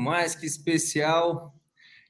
[0.00, 1.54] mais que especial.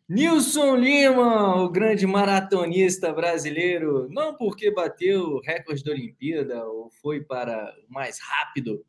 [0.08, 7.20] Nilson Lima, o grande maratonista brasileiro, não porque bateu o recorde da Olimpíada ou foi
[7.22, 8.84] para o mais rápido,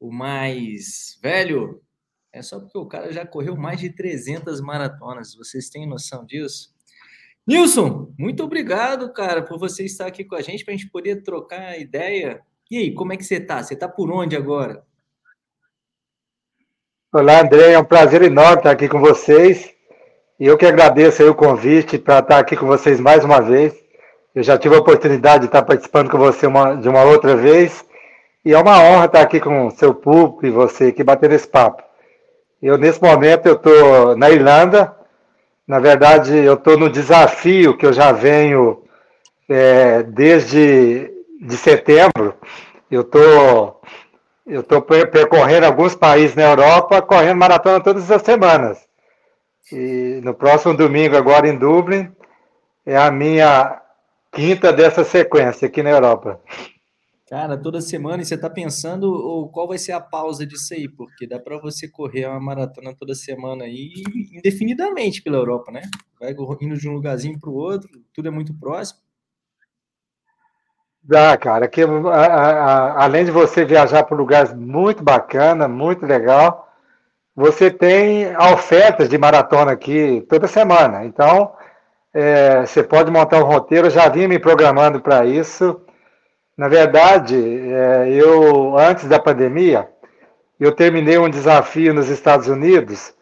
[0.00, 1.80] o mais velho,
[2.32, 5.34] é só porque o cara já correu mais de 300 maratonas.
[5.34, 6.74] Vocês têm noção disso?
[7.46, 11.22] Nilson, muito obrigado, cara, por você estar aqui com a gente para a gente poder
[11.22, 12.42] trocar ideia.
[12.70, 13.62] E aí, como é que você tá?
[13.62, 14.84] Você tá por onde agora?
[17.10, 19.70] Olá, André, é um prazer enorme estar aqui com vocês.
[20.38, 23.74] E eu que agradeço o convite para estar aqui com vocês mais uma vez.
[24.34, 27.82] Eu já tive a oportunidade de estar participando com você uma, de uma outra vez.
[28.44, 31.48] E é uma honra estar aqui com o seu público e você aqui batendo esse
[31.48, 31.82] papo.
[32.60, 34.94] Eu, nesse momento, eu estou na Irlanda.
[35.66, 38.82] Na verdade, eu estou no desafio que eu já venho
[39.48, 42.34] é, desde de setembro.
[42.90, 43.80] Eu estou
[44.48, 48.88] eu estou percorrendo alguns países na Europa, correndo maratona todas as semanas.
[49.70, 52.10] E no próximo domingo, agora em Dublin,
[52.86, 53.82] é a minha
[54.32, 56.40] quinta dessa sequência aqui na Europa.
[57.28, 60.88] Cara, toda semana, e você está pensando qual vai ser a pausa disso aí?
[60.88, 63.92] Porque dá para você correr uma maratona toda semana aí,
[64.32, 65.82] indefinidamente pela Europa, né?
[66.18, 69.00] Vai indo de um lugarzinho para o outro, tudo é muito próximo.
[71.02, 76.68] Dá, cara, que a, a, além de você viajar para lugares muito bacana, muito legal,
[77.34, 81.04] você tem ofertas de maratona aqui toda semana.
[81.04, 81.52] Então,
[82.12, 83.86] é, você pode montar um roteiro.
[83.86, 85.80] Eu já vinha me programando para isso.
[86.56, 89.88] Na verdade, é, eu antes da pandemia,
[90.58, 93.14] eu terminei um desafio nos Estados Unidos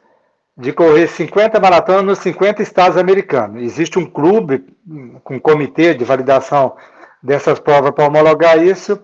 [0.57, 3.63] de correr 50 maratonas nos 50 estados americanos.
[3.63, 4.65] Existe um clube
[5.23, 6.75] com um comitê de validação
[7.27, 8.99] dessas provas para homologar isso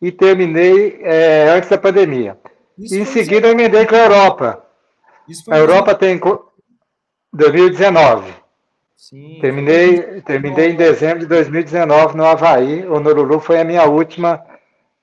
[0.00, 2.38] e terminei é, antes da pandemia.
[2.78, 4.62] Isso em seguida, eu emendei com a Europa.
[5.50, 6.20] a Europa tem
[7.32, 8.32] 2019.
[8.96, 12.86] Sim, terminei, terminei em dezembro de 2019 no Havaí.
[12.86, 14.42] O Noruru foi a minha última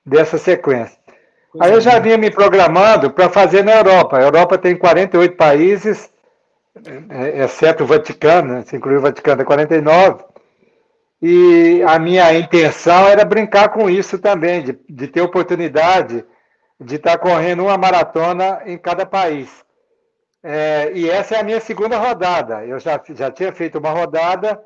[0.04, 0.98] dessa sequência.
[1.60, 4.18] Aí eu já vinha me programando para fazer na Europa.
[4.18, 6.10] A Europa tem 48 países,
[7.10, 8.62] é, exceto o Vaticano, né?
[8.62, 10.24] se incluir o Vaticano, é 49.
[11.26, 16.22] E a minha intenção era brincar com isso também, de, de ter oportunidade
[16.78, 19.64] de estar correndo uma maratona em cada país.
[20.42, 22.66] É, e essa é a minha segunda rodada.
[22.66, 24.62] Eu já, já tinha feito uma rodada,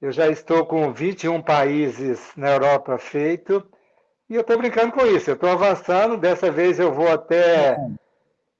[0.00, 3.62] eu já estou com 21 países na Europa feito,
[4.30, 5.28] e eu estou brincando com isso.
[5.28, 7.76] Eu estou avançando, dessa vez eu vou até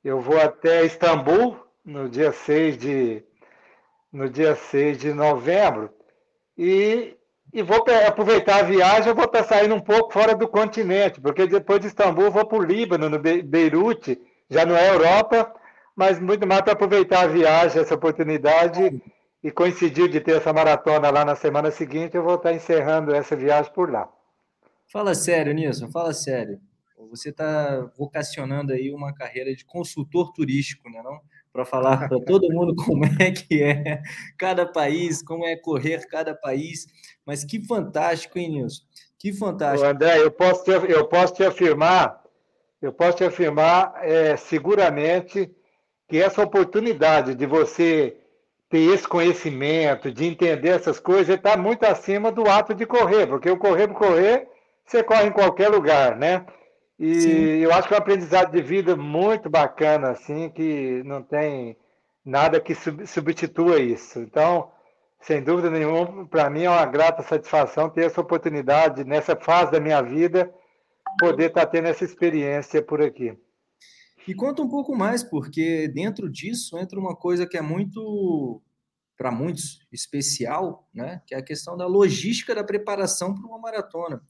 [0.04, 3.25] eu vou até Istambul no dia 6 de
[4.12, 5.88] no dia 6 de novembro.
[6.59, 7.16] E
[7.52, 11.46] e vou aproveitar a viagem, eu vou estar saindo um pouco fora do continente, porque
[11.46, 14.18] depois de Istambul vou para o Líbano, no Beirute,
[14.48, 15.54] já não é Europa,
[15.94, 19.02] mas muito mais para aproveitar a viagem, essa oportunidade,
[19.44, 23.36] e coincidiu de ter essa maratona lá na semana seguinte, eu vou estar encerrando essa
[23.36, 24.08] viagem por lá.
[24.91, 26.60] Fala sério, Nilson, fala sério.
[27.10, 31.20] Você está vocacionando aí uma carreira de consultor turístico, né, não?
[31.52, 34.00] Para falar para todo mundo como é que é
[34.38, 36.86] cada país, como é correr cada país.
[37.26, 38.82] Mas que fantástico, hein, Nilson?
[39.18, 39.86] Que fantástico.
[39.86, 42.20] Ô, André, eu posso te, eu posso te afirmar,
[42.80, 45.50] eu posso te afirmar é, seguramente
[46.08, 48.16] que essa oportunidade de você
[48.68, 53.50] ter esse conhecimento, de entender essas coisas, está muito acima do ato de correr, porque
[53.50, 54.48] o correr por correr,
[54.84, 56.44] você corre em qualquer lugar, né?
[56.98, 57.30] E Sim.
[57.30, 61.76] eu acho que é um aprendizado de vida muito bacana, assim, que não tem
[62.25, 62.75] nada que
[63.06, 64.20] substitua isso.
[64.20, 64.70] Então,
[65.20, 69.80] sem dúvida nenhuma, para mim é uma grata satisfação ter essa oportunidade, nessa fase da
[69.80, 70.53] minha vida,
[71.19, 73.36] poder estar tá tendo essa experiência por aqui.
[74.26, 78.62] E conta um pouco mais, porque dentro disso entra uma coisa que é muito,
[79.16, 81.20] para muitos, especial, né?
[81.26, 84.22] que é a questão da logística da preparação para uma maratona.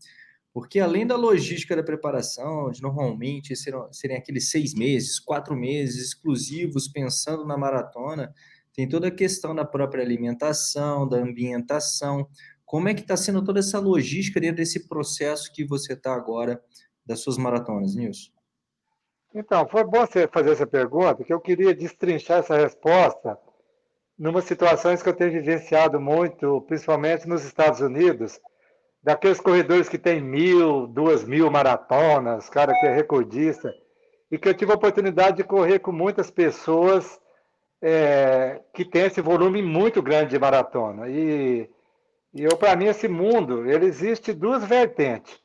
[0.53, 6.09] Porque além da logística da preparação, de normalmente serem, serem aqueles seis meses, quatro meses
[6.09, 8.35] exclusivos pensando na maratona,
[8.75, 12.29] tem toda a questão da própria alimentação, da ambientação.
[12.65, 16.62] Como é que está sendo toda essa logística dentro desse processo que você está agora
[17.05, 18.31] das suas maratonas, Nilson?
[19.35, 23.38] Então, foi bom você fazer essa pergunta, que eu queria destrinchar essa resposta
[24.19, 28.38] numa situações que eu tenho vivenciado muito, principalmente nos Estados Unidos,
[29.02, 33.75] daqueles corredores que tem mil, duas mil maratonas, cara que é recordista,
[34.31, 37.20] e que eu tive a oportunidade de correr com muitas pessoas
[37.82, 41.08] é, que tem esse volume muito grande de maratona.
[41.08, 41.69] E,
[42.32, 45.38] e eu, para mim, esse mundo, ele existe duas vertentes.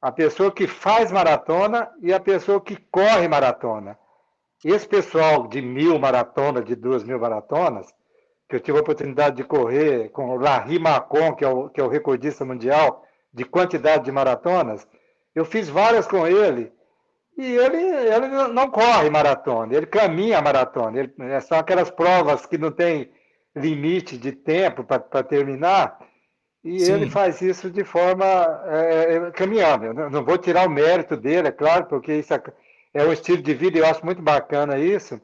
[0.00, 3.96] A pessoa que faz maratona e a pessoa que corre maratona.
[4.64, 7.94] esse pessoal de mil maratonas, de duas mil maratonas,
[8.52, 11.80] que eu tive a oportunidade de correr com o Larry Macon, que é o, que
[11.80, 13.02] é o recordista mundial
[13.32, 14.86] de quantidade de maratonas,
[15.34, 16.70] eu fiz várias com ele,
[17.38, 20.98] e ele, ele não corre maratona, ele caminha maratona.
[20.98, 23.10] Ele, é são aquelas provas que não tem
[23.56, 25.98] limite de tempo para terminar,
[26.62, 26.92] e Sim.
[26.92, 28.26] ele faz isso de forma
[28.66, 29.86] é, é, caminhando.
[29.86, 32.42] Eu não vou tirar o mérito dele, é claro, porque isso é,
[32.92, 35.18] é um estilo de vida e eu acho muito bacana isso.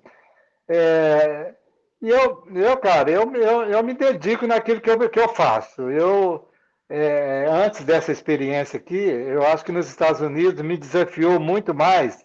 [0.66, 1.54] É,
[2.00, 5.82] e eu, eu cara, eu, eu, eu me dedico naquilo que eu, que eu faço.
[5.90, 6.48] Eu,
[6.88, 12.24] é, antes dessa experiência aqui, eu acho que nos Estados Unidos me desafiou muito mais,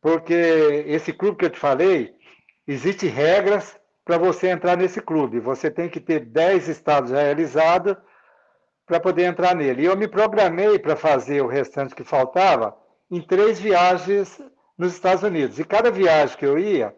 [0.00, 2.14] porque esse clube que eu te falei,
[2.66, 5.40] existem regras para você entrar nesse clube.
[5.40, 7.96] Você tem que ter 10 estados realizados
[8.86, 9.82] para poder entrar nele.
[9.82, 12.76] E eu me programei para fazer o restante que faltava
[13.10, 14.40] em três viagens
[14.76, 15.58] nos Estados Unidos.
[15.58, 16.94] E cada viagem que eu ia,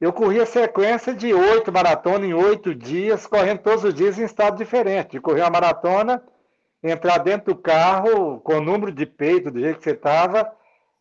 [0.00, 4.56] eu corria sequência de oito maratonas em oito dias, correndo todos os dias em estado
[4.56, 5.12] diferente.
[5.12, 6.22] De correr uma maratona,
[6.82, 10.50] entrar dentro do carro com o número de peito do jeito que você estava,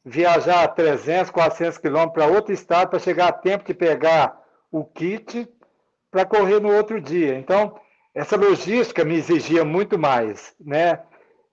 [0.03, 4.41] viajar 300, 400 quilômetros para outro estado para chegar a tempo de pegar
[4.71, 5.47] o kit
[6.09, 7.37] para correr no outro dia.
[7.37, 7.79] Então,
[8.15, 11.01] essa logística me exigia muito mais, né?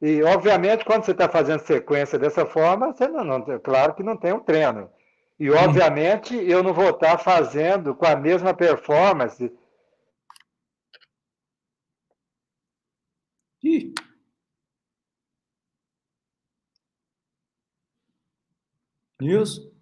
[0.01, 4.17] E, obviamente, quando você está fazendo sequência dessa forma, você não, não, claro que não
[4.17, 4.89] tem um treino.
[5.39, 9.53] E, obviamente, eu não vou estar fazendo com a mesma performance.
[13.63, 13.93] Ih.
[19.21, 19.73] Nilson?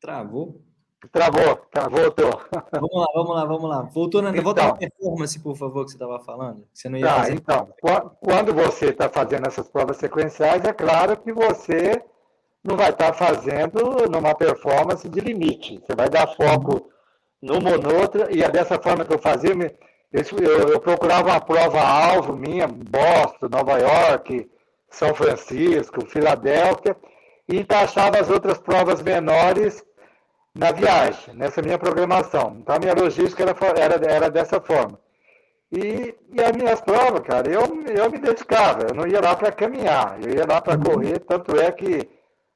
[0.00, 0.60] Travou?
[1.10, 2.30] Travou, travou, tô.
[2.72, 3.82] Vamos lá, vamos lá, vamos lá.
[3.82, 6.68] Voltou na, então, volta na performance, por favor, que você estava falando.
[6.72, 7.32] Você não ia tá, fazer...
[7.34, 7.74] Então,
[8.20, 12.04] quando você está fazendo essas provas sequenciais, é claro que você
[12.64, 15.80] não vai estar tá fazendo numa performance de limite.
[15.80, 16.90] Você vai dar foco
[17.40, 19.52] numa ou noutra, e é dessa forma que eu fazia.
[20.12, 24.48] Eu, eu procurava uma prova-alvo minha, Boston, Nova York,
[24.88, 26.96] São Francisco, Filadélfia,
[27.48, 29.84] e encaixava as outras provas menores
[30.54, 32.56] na viagem, nessa minha programação.
[32.60, 35.00] Então, a minha logística era, era, era dessa forma.
[35.72, 39.50] E, e as minhas provas, cara, eu, eu me dedicava, eu não ia lá para
[39.50, 40.82] caminhar, eu ia lá para uhum.
[40.82, 42.06] correr, tanto é que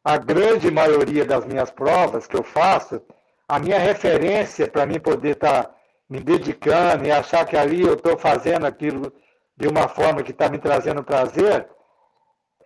[0.07, 3.03] a grande maioria das minhas provas que eu faço,
[3.49, 5.75] a minha referência para mim poder estar tá
[6.09, 9.13] me dedicando e achar que ali eu estou fazendo aquilo
[9.57, 11.67] de uma forma que está me trazendo prazer,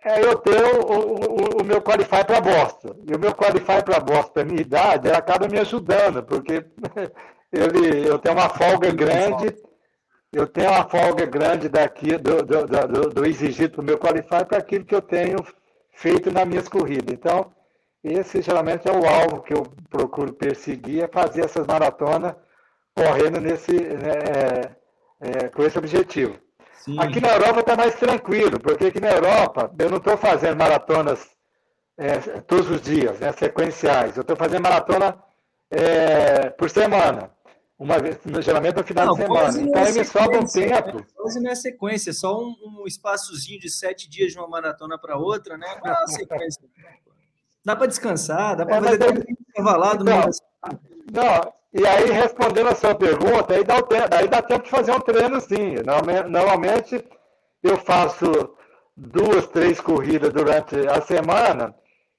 [0.05, 2.95] é eu ter o, o, o meu Qualify para Boston.
[3.07, 6.63] E o meu Qualify para Boston, para minha idade, ele acaba me ajudando, porque
[7.51, 9.57] ele, eu tenho uma folga grande,
[10.31, 14.45] eu tenho uma folga grande daqui do, do, do, do exigido para o meu Qualify
[14.47, 15.37] para aquilo que eu tenho
[16.01, 17.13] feito nas minhas corridas.
[17.13, 17.51] Então,
[18.03, 22.33] esse geralmente é o alvo que eu procuro perseguir, é fazer essas maratonas
[22.95, 26.35] correndo nesse, né, é, é, com esse objetivo.
[26.73, 26.99] Sim.
[26.99, 31.29] Aqui na Europa está mais tranquilo, porque aqui na Europa eu não estou fazendo maratonas
[31.95, 34.17] é, todos os dias, né, sequenciais.
[34.17, 35.23] Eu estou fazendo maratona
[35.69, 37.29] é, por semana.
[37.81, 39.59] Uma vez, geralmente no final não, de semana.
[39.59, 40.97] Então aí me sobra um tempo.
[40.97, 41.05] Né?
[41.15, 44.99] Quase não é sequência, é só um, um espaçozinho de sete dias de uma maratona
[44.99, 45.65] para outra, né?
[45.83, 46.61] Não é sequência.
[47.65, 50.03] Dá para descansar, dá para é, fazer um intervalado.
[50.03, 50.29] Então,
[51.11, 54.69] não, e aí, respondendo a sua pergunta, aí dá, o tempo, aí dá tempo de
[54.69, 55.73] fazer um treino sim.
[56.29, 57.03] Normalmente,
[57.63, 58.55] eu faço
[58.95, 61.73] duas, três corridas durante a semana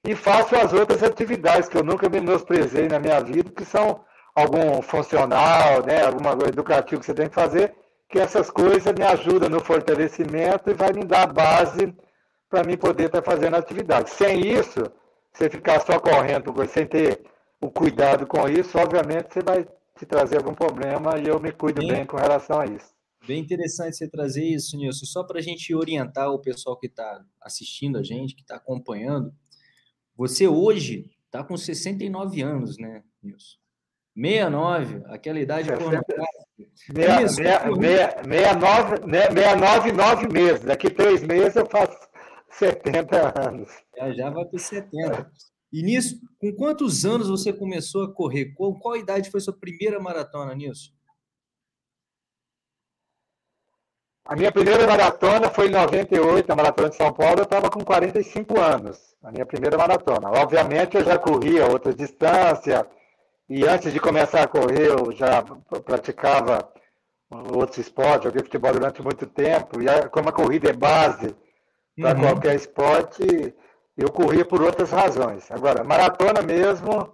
[0.05, 4.03] e faço as outras atividades que eu nunca menosprezei na minha vida, que são
[4.35, 7.73] algum funcional, né, alguma coisa educativa que você tem que fazer,
[8.09, 11.93] que essas coisas me ajudam no fortalecimento e vai me dar base
[12.49, 14.09] para mim poder estar fazendo atividade.
[14.11, 14.81] Sem isso,
[15.31, 17.23] você ficar só correndo, sem ter
[17.59, 21.81] o cuidado com isso, obviamente você vai te trazer algum problema e eu me cuido
[21.81, 22.93] bem, bem com relação a isso.
[23.25, 25.05] Bem interessante você trazer isso, Nilson.
[25.05, 29.33] Só para a gente orientar o pessoal que está assistindo a gente, que está acompanhando.
[30.15, 33.62] Você hoje está com 69 anos, né, Nilson?
[34.15, 36.33] 69, aquela idade é, pornográfica.
[36.75, 37.79] 69,
[39.09, 40.63] 69, 9 meses.
[40.63, 41.97] Daqui três meses eu faço
[42.51, 43.69] 70 anos.
[43.97, 45.31] Já, já vai para 70.
[45.71, 48.53] E nisso, com quantos anos você começou a correr?
[48.53, 50.91] Qual, qual idade foi sua primeira maratona, Nilson?
[54.25, 57.83] A minha primeira maratona foi em 98, a maratona de São Paulo, eu estava com
[57.83, 60.29] 45 anos, a minha primeira maratona.
[60.29, 62.85] Obviamente eu já corria outras distâncias,
[63.49, 65.43] e antes de começar a correr eu já
[65.85, 66.71] praticava
[67.29, 71.35] outros esportes, joguei futebol durante muito tempo, e como a corrida é base
[71.95, 72.21] para uhum.
[72.21, 73.23] qualquer esporte,
[73.97, 75.49] eu corria por outras razões.
[75.51, 77.13] Agora, maratona mesmo,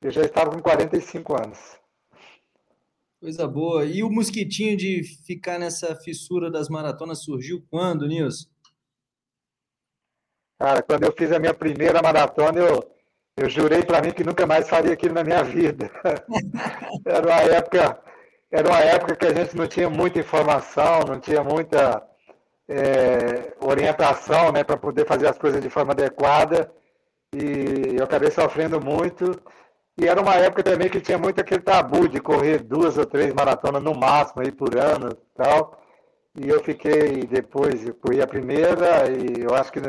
[0.00, 1.78] eu já estava com 45 anos.
[3.20, 3.84] Coisa boa.
[3.84, 8.48] E o mosquitinho de ficar nessa fissura das maratonas surgiu quando, Nilson?
[10.58, 12.97] Cara, quando eu fiz a minha primeira maratona, eu,
[13.38, 15.90] eu jurei para mim que nunca mais faria aquilo na minha vida.
[17.06, 17.98] era uma época,
[18.50, 22.02] era uma época que a gente não tinha muita informação, não tinha muita
[22.68, 26.70] é, orientação, né, para poder fazer as coisas de forma adequada.
[27.34, 29.40] E eu acabei sofrendo muito.
[30.00, 33.32] E era uma época também que tinha muito aquele tabu de correr duas ou três
[33.34, 35.80] maratonas no máximo aí por ano, tal.
[36.34, 39.80] E eu fiquei depois, eu corri a primeira e eu acho que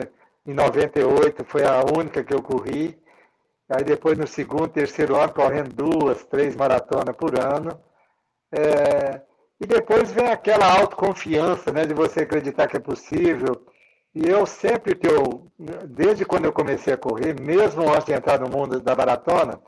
[0.46, 2.98] em 98 foi a única que eu corri.
[3.70, 7.80] Aí depois no segundo, terceiro ano, correndo duas, três maratonas por ano.
[8.52, 9.22] É,
[9.62, 13.66] e depois vem aquela autoconfiança, né, de você acreditar que é possível.
[14.16, 15.48] E eu sempre que eu,
[15.86, 19.62] desde quando eu comecei a correr, mesmo antes de entrar no mundo da maratona,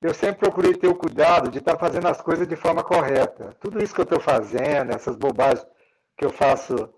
[0.00, 3.56] eu sempre procurei ter o cuidado de estar fazendo as coisas de forma correta.
[3.60, 5.66] Tudo isso que eu estou fazendo, essas bobagens
[6.16, 6.88] que eu faço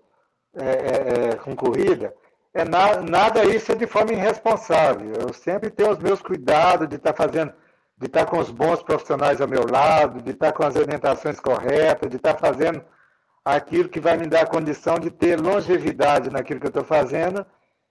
[0.55, 2.13] é, é, é com corrida,
[2.53, 5.13] é na, nada isso é de forma irresponsável.
[5.13, 7.53] Eu sempre tenho os meus cuidados de estar fazendo,
[7.97, 12.09] de estar com os bons profissionais ao meu lado, de estar com as orientações corretas,
[12.09, 12.83] de estar fazendo
[13.43, 17.45] aquilo que vai me dar a condição de ter longevidade naquilo que eu estou fazendo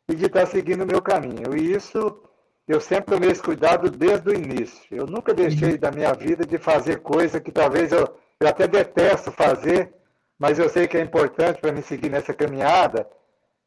[0.08, 1.56] e de estar seguindo o meu caminho.
[1.56, 2.22] E isso
[2.68, 4.86] eu sempre tomei esse cuidado desde o início.
[4.90, 8.06] Eu nunca deixei da minha vida de fazer coisa que talvez eu,
[8.38, 9.92] eu até detesto fazer,
[10.38, 13.08] mas eu sei que é importante para me seguir nessa caminhada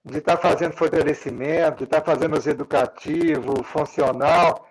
[0.06, 4.68] de estar tá fazendo fortalecimento, de estar tá fazendo os educativo, funcional,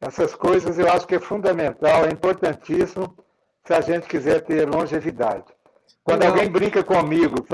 [0.00, 3.16] essas coisas eu acho que é fundamental, é importantíssimo
[3.64, 5.44] se a gente quiser ter longevidade.
[6.04, 6.28] Quando Não.
[6.28, 7.44] alguém brinca comigo,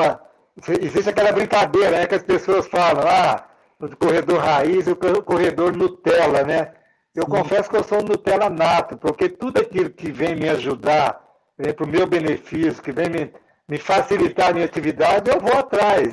[0.80, 3.46] existe aquela brincadeira né, que as pessoas falam, ah,
[3.80, 6.72] o corredor raiz e o corredor Nutella, né?
[7.14, 7.30] Eu Sim.
[7.30, 11.20] confesso que eu sou um Nutella nato, porque tudo aquilo que vem me ajudar,
[11.58, 13.32] vem para o meu benefício, que vem me,
[13.68, 16.12] me facilitar a minha atividade, eu vou atrás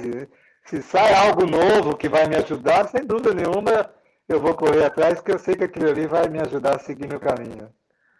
[0.69, 3.91] se sai algo novo que vai me ajudar, sem dúvida nenhuma,
[4.27, 7.07] eu vou correr atrás, porque eu sei que aquilo ali vai me ajudar a seguir
[7.07, 7.73] meu caminho.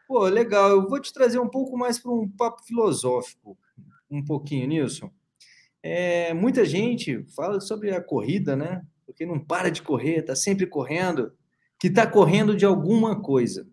[0.08, 0.72] Pô, legal.
[0.72, 3.56] Eu vou te trazer um pouco mais para um papo filosófico,
[4.10, 5.12] um pouquinho, Nilson.
[5.84, 8.82] É, muita gente fala sobre a corrida, né?
[9.06, 11.32] Porque não para de correr, está sempre correndo,
[11.80, 13.68] que está correndo de alguma coisa.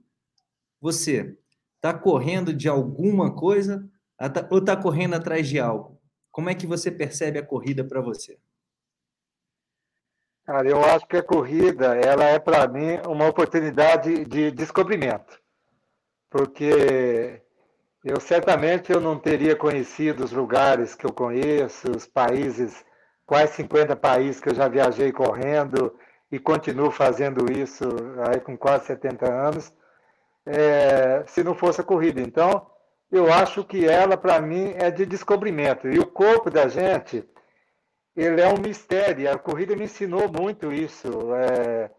[0.82, 1.34] Você
[1.76, 3.88] está correndo de alguma coisa
[4.50, 5.98] ou está correndo atrás de algo?
[6.30, 8.38] Como é que você percebe a corrida para você?
[10.46, 15.40] Cara, eu acho que a corrida, ela é para mim uma oportunidade de descobrimento,
[16.30, 17.42] porque
[18.04, 22.84] eu certamente eu não teria conhecido os lugares que eu conheço, os países,
[23.26, 25.92] quase 50 países que eu já viajei correndo
[26.30, 27.84] e continuo fazendo isso
[28.28, 29.72] aí com quase 70 anos,
[30.46, 32.20] é, se não fosse a corrida.
[32.20, 32.70] Então,
[33.10, 35.88] eu acho que ela, para mim, é de descobrimento.
[35.88, 37.28] E o corpo da gente,
[38.16, 39.30] ele é um mistério.
[39.30, 41.08] A corrida me ensinou muito isso.
[41.34, 41.90] É,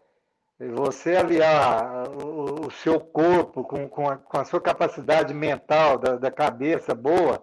[0.58, 6.16] você aliar o, o, seu corpo com, com, a, com, a, sua capacidade mental, da,
[6.16, 7.40] da, cabeça boa,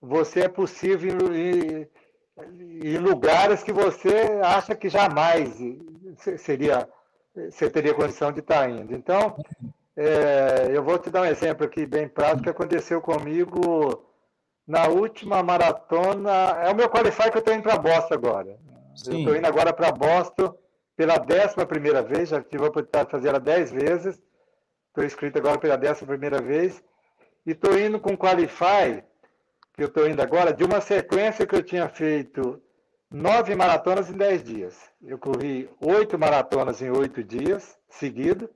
[0.00, 1.90] você é possível ir
[2.56, 5.52] em lugares que você acha que jamais
[6.36, 6.88] seria,
[7.34, 8.94] você teria condição de estar indo.
[8.94, 9.36] Então,
[9.96, 14.07] é, eu vou te dar um exemplo aqui bem prático que aconteceu comigo
[14.68, 16.30] na última maratona.
[16.62, 18.58] É o meu qualify que eu estou indo para Boston agora.
[18.94, 20.54] Estou indo agora para Boston
[20.94, 24.20] pela décima primeira vez, já tive a oportunidade de fazer ela dez vezes.
[24.88, 26.82] Estou inscrito agora pela décima primeira vez.
[27.46, 29.02] E estou indo com qualify,
[29.74, 32.60] que eu estou indo agora, de uma sequência que eu tinha feito
[33.10, 34.76] nove maratonas em dez dias.
[35.00, 38.48] Eu corri oito maratonas em oito dias seguidos.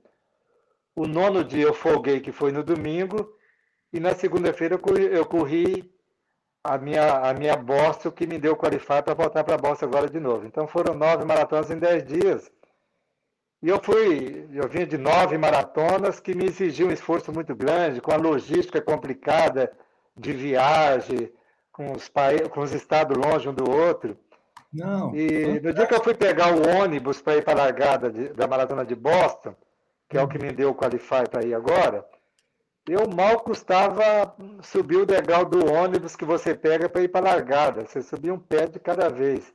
[0.95, 3.35] O nono dia eu folguei, que foi no domingo.
[3.91, 4.77] E na segunda-feira
[5.11, 5.92] eu corri
[6.63, 10.09] a minha, a minha Boston que me deu qualificar para voltar para a Boston agora
[10.09, 10.45] de novo.
[10.45, 12.49] Então foram nove maratonas em dez dias.
[13.61, 18.01] E eu fui, eu vim de nove maratonas que me exigiam um esforço muito grande,
[18.01, 19.71] com a logística complicada
[20.17, 21.31] de viagem,
[21.71, 22.11] com os,
[22.51, 24.17] com os estados longe um do outro.
[24.71, 25.15] Não.
[25.15, 28.29] E no dia que eu fui pegar o ônibus para ir para a largada de,
[28.29, 29.55] da maratona de Boston,
[30.09, 32.05] que é o que me deu o qualify para ir agora,
[32.87, 37.33] eu mal custava subir o degrau do ônibus que você pega para ir para a
[37.33, 37.85] largada.
[37.85, 39.53] Você subia um pé de cada vez.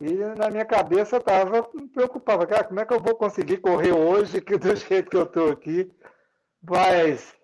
[0.00, 2.46] E na minha cabeça estava preocupado.
[2.46, 5.50] Cara, como é que eu vou conseguir correr hoje que do jeito que eu estou
[5.50, 5.90] aqui?
[6.62, 7.34] Mas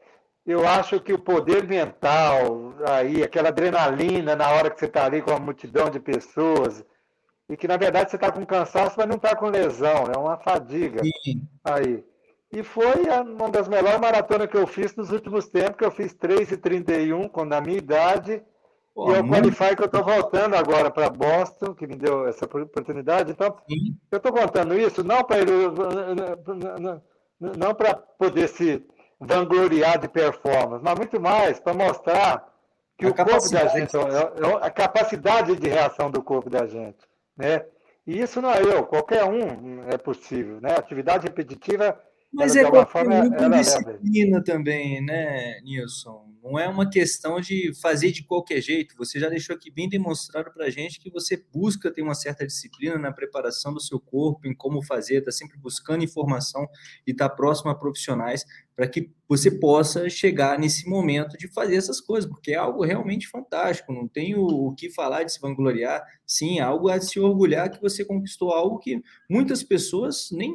[0.47, 5.23] eu acho que o poder mental, aí, aquela adrenalina na hora que você está ali
[5.23, 6.85] com uma multidão de pessoas,
[7.49, 10.39] e que na verdade você está com cansaço, mas não está com lesão, é uma
[10.39, 11.49] fadiga Sim.
[11.65, 12.05] aí.
[12.53, 16.13] E foi uma das melhores maratonas que eu fiz nos últimos tempos, que eu fiz
[16.15, 18.43] 3,31 com na minha idade.
[18.93, 22.27] Pô, e é o Qualify que eu estou voltando agora para Boston, que me deu
[22.27, 23.31] essa oportunidade.
[23.31, 23.97] Então, Sim.
[24.11, 25.39] eu estou contando isso não para
[27.39, 28.85] não para poder se
[29.19, 32.51] vangloriar de performance, mas muito mais para mostrar
[32.99, 36.67] que a o corpo da gente, é, é a capacidade de reação do corpo da
[36.67, 36.99] gente,
[37.37, 37.65] né?
[38.07, 40.75] E isso não é eu, qualquer um é possível, né?
[40.77, 41.99] Atividade repetitiva
[42.33, 46.31] mas é um com disciplina também, né, Nilson?
[46.43, 48.97] Não é uma questão de fazer de qualquer jeito.
[48.97, 52.47] Você já deixou aqui bem demonstrado para a gente que você busca ter uma certa
[52.47, 56.67] disciplina na preparação do seu corpo, em como fazer, está sempre buscando informação
[57.07, 58.45] e está próximo a profissionais
[58.75, 63.29] para que você possa chegar nesse momento de fazer essas coisas, porque é algo realmente
[63.29, 63.93] fantástico.
[63.93, 66.03] Não tem o, o que falar de se vangloriar.
[66.25, 70.55] Sim, é algo a se orgulhar que você conquistou algo que muitas pessoas nem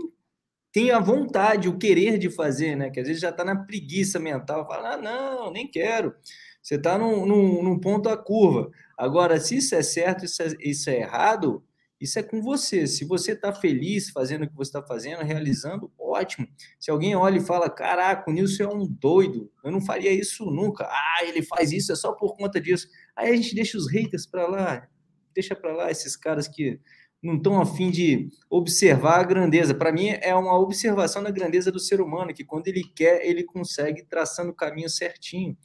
[0.76, 2.90] tem a vontade, o querer de fazer, né?
[2.90, 6.14] Que às vezes já está na preguiça mental, fala, ah, não, nem quero.
[6.62, 8.70] Você está num, num, num, ponto a curva.
[8.98, 11.64] Agora, se isso é certo, isso é, isso é errado,
[11.98, 12.88] isso é com você.
[12.88, 16.46] Se você está feliz fazendo o que você está fazendo, realizando, ótimo.
[16.78, 20.44] Se alguém olha e fala, caraca, o Nilson é um doido, eu não faria isso
[20.52, 20.84] nunca.
[20.92, 22.90] Ah, ele faz isso, é só por conta disso.
[23.16, 24.90] Aí a gente deixa os haters para lá,
[25.34, 26.82] deixa para lá esses caras que
[27.26, 29.74] não estão afim de observar a grandeza.
[29.74, 33.44] Para mim, é uma observação da grandeza do ser humano, que quando ele quer, ele
[33.44, 35.58] consegue traçando o caminho certinho.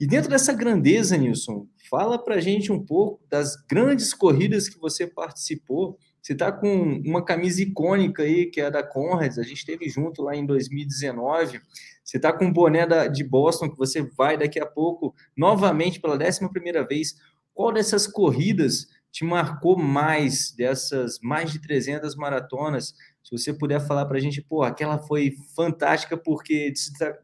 [0.00, 4.78] E dentro dessa grandeza, Nilson, fala para a gente um pouco das grandes corridas que
[4.78, 5.98] você participou.
[6.20, 9.88] Você está com uma camisa icônica aí, que é a da Conrads, a gente esteve
[9.88, 11.60] junto lá em 2019.
[12.02, 16.00] Você está com o boné da, de Boston, que você vai daqui a pouco, novamente,
[16.00, 17.14] pela 11 primeira vez.
[17.52, 22.94] Qual dessas corridas te marcou mais dessas mais de 300 maratonas?
[23.22, 26.72] Se você puder falar para a gente, pô, aquela foi fantástica porque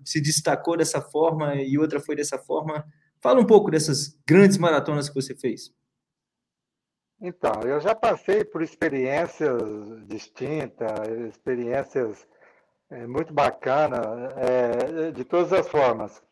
[0.04, 2.84] se destacou dessa forma e outra foi dessa forma.
[3.20, 5.72] Fala um pouco dessas grandes maratonas que você fez.
[7.20, 9.60] Então, eu já passei por experiências
[10.06, 12.24] distintas, experiências
[12.90, 16.22] é, muito bacanas, é, de todas as formas.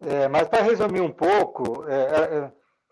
[0.00, 1.84] É, mas para resumir um pouco,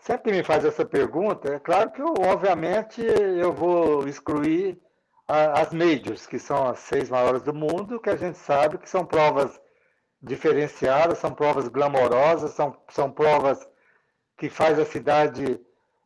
[0.06, 4.80] Sempre me faz essa pergunta, é claro que eu, obviamente, eu vou excluir
[5.26, 8.88] a, as majors, que são as seis maiores do mundo, que a gente sabe que
[8.88, 9.60] são provas
[10.22, 13.68] diferenciadas, são provas glamorosas, são, são provas
[14.38, 15.60] que faz a cidade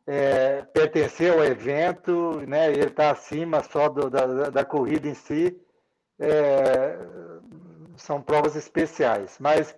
[0.07, 5.55] é, pertencer ao evento, né, ele está acima só do, da, da corrida em si.
[6.19, 6.97] É,
[7.97, 9.37] são provas especiais.
[9.39, 9.75] Mas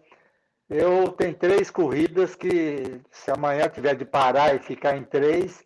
[0.73, 5.63] eu tenho três corridas que, se amanhã tiver de parar e ficar em três,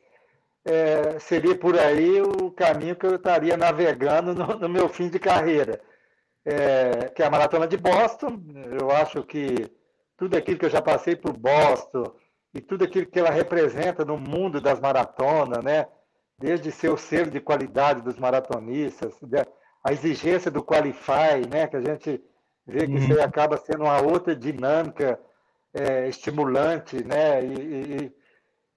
[0.66, 5.18] é, seria por aí o caminho que eu estaria navegando no, no meu fim de
[5.18, 5.80] carreira.
[6.46, 8.42] É, que é a Maratona de Boston.
[8.80, 9.70] Eu acho que
[10.18, 12.14] tudo aquilo que eu já passei por Boston
[12.54, 15.88] e tudo aquilo que ela representa no mundo das maratonas, né?
[16.38, 19.14] desde seu selo de qualidade dos maratonistas,
[19.84, 21.68] a exigência do Qualify, né?
[21.68, 22.22] que a gente
[22.68, 23.24] vê que isso aí uhum.
[23.24, 25.20] acaba sendo uma outra dinâmica
[25.74, 27.44] é, estimulante, né?
[27.44, 28.12] E,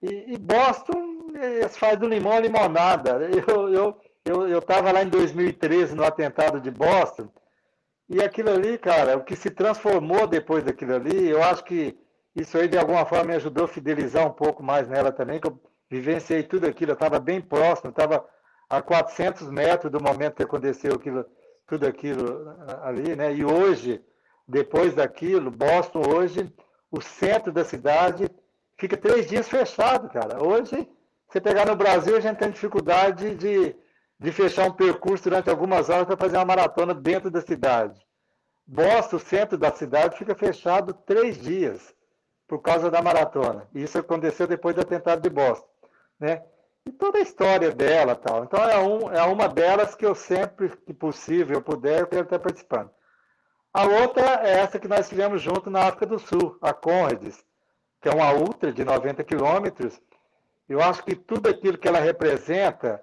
[0.01, 3.19] e, e Boston eles faz do limão a limonada.
[3.47, 7.29] Eu eu eu eu estava lá em 2013 no atentado de Boston
[8.13, 11.97] e aquilo ali, cara, o que se transformou depois daquilo ali, eu acho que
[12.35, 15.47] isso aí de alguma forma me ajudou a fidelizar um pouco mais nela também, que
[15.47, 15.57] eu
[15.89, 18.25] vivenciei tudo aquilo, eu estava bem próximo, estava
[18.69, 21.25] a 400 metros do momento que aconteceu aquilo
[21.67, 23.33] tudo aquilo ali, né?
[23.33, 24.03] E hoje,
[24.47, 26.53] depois daquilo, Boston hoje,
[26.91, 28.29] o centro da cidade
[28.77, 30.43] fica três dias fechado, cara.
[30.43, 30.89] Hoje,
[31.27, 33.75] você pegar no Brasil, a gente tem dificuldade de,
[34.19, 38.05] de fechar um percurso durante algumas horas para fazer uma maratona dentro da cidade.
[38.67, 41.95] Boston, o centro da cidade, fica fechado três dias
[42.47, 43.67] por causa da maratona.
[43.73, 45.67] Isso aconteceu depois do atentado de Boston,
[46.19, 46.43] né?
[46.85, 48.43] E toda a história dela tal.
[48.43, 52.23] Então é, um, é uma delas que eu sempre que possível eu puder, eu quero
[52.23, 52.89] estar participando.
[53.73, 57.43] A outra é essa que nós tivemos junto na África do Sul, a Conrads,
[58.01, 60.01] que é uma ultra de 90 quilômetros.
[60.67, 63.01] Eu acho que tudo aquilo que ela representa,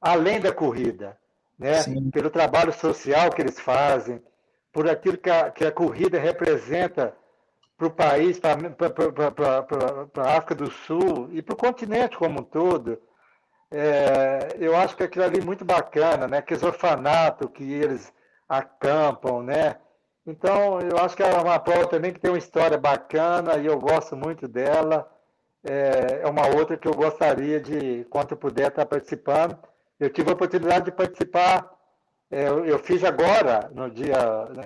[0.00, 1.18] além da corrida,
[1.58, 1.82] né?
[2.12, 4.22] pelo trabalho social que eles fazem,
[4.72, 7.16] por aquilo que a, que a corrida representa
[7.76, 8.56] para o país, para
[10.24, 13.00] a África do Sul e para o continente como um todo,
[13.72, 16.38] é, eu acho que aquilo ali é muito bacana, né?
[16.38, 18.12] Aqueles orfanatos que eles
[18.48, 19.76] acampam, né?
[20.26, 23.78] Então, eu acho que é uma prova também que tem uma história bacana e eu
[23.78, 25.10] gosto muito dela.
[25.64, 29.56] É, é uma outra que eu gostaria de, quanto puder, estar participando.
[29.98, 31.70] Eu tive a oportunidade de participar,
[32.30, 34.16] é, eu, eu fiz agora, no dia,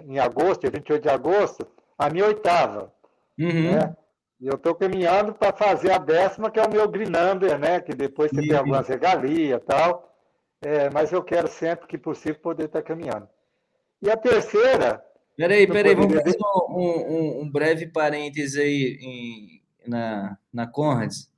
[0.06, 1.66] em agosto, dia 28 de agosto,
[1.98, 2.92] a minha oitava.
[3.38, 3.72] Uhum.
[3.72, 3.96] Né?
[4.40, 7.80] E eu estou caminhando para fazer a décima, que é o meu Green Number, né?
[7.80, 10.14] Que depois você tem algumas regalias e tal.
[10.60, 13.28] É, mas eu quero sempre que possível poder estar tá caminhando.
[14.02, 15.02] E a terceira.
[15.36, 16.36] Peraí, peraí, vamos fazer
[16.70, 21.30] um, um, um, breve parêntese aí em, na, na Conrads.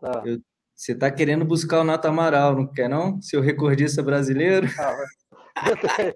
[0.00, 0.22] Tá.
[0.24, 0.40] Eu,
[0.74, 3.20] você está querendo buscar o Nato Amaral, não quer não?
[3.20, 4.66] Seu recordista brasileiro?
[4.78, 4.96] Ah,
[5.68, 6.14] não, tem,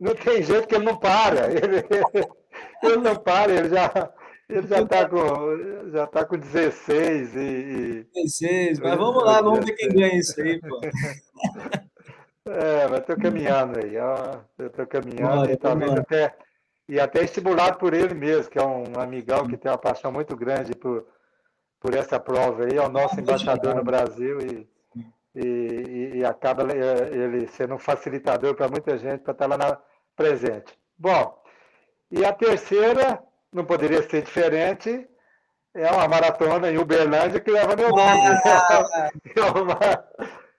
[0.00, 1.46] não tem jeito que ele não para.
[1.52, 1.84] Ele,
[2.82, 4.12] ele não para, ele já
[4.52, 8.06] ele já está com, já tá com 16 e.
[8.14, 10.80] 16, mas vamos lá, vamos ver quem ganha isso aí, pô.
[12.44, 14.40] É, mas estou caminhando aí, ó.
[14.58, 16.34] Estou caminhando e talvez até.
[16.88, 20.36] E até estimulado por ele mesmo, que é um amigão que tem uma paixão muito
[20.36, 21.06] grande por,
[21.78, 24.68] por essa prova aí, é o nosso embaixador no Brasil e,
[25.36, 29.78] e, e acaba ele sendo um facilitador para muita gente para estar lá na,
[30.16, 30.78] presente.
[30.96, 31.42] Bom,
[32.10, 35.06] e a terceira não poderia ser diferente.
[35.74, 38.20] É uma maratona em Uberlândia que leva meu nome.
[38.44, 40.04] Ah, é, uma,